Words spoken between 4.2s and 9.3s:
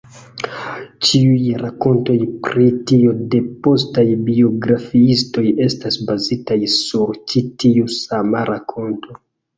biografiistoj estas bazitaj sur ĉi tiu sama rakonto.